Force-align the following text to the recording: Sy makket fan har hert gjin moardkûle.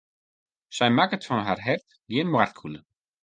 Sy 0.77 0.87
makket 0.99 1.27
fan 1.27 1.45
har 1.49 1.59
hert 1.65 1.89
gjin 2.11 2.31
moardkûle. 2.31 2.81